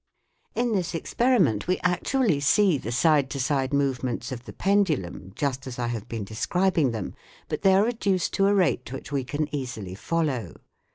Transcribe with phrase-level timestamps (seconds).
[0.55, 3.73] In this experiment we actually see the side to 8 THE WORLD OP SOUND side
[3.75, 7.13] movements of the pendulum just as I have been describing them,
[7.47, 10.55] but they are reduced to a rate which we can easily follow.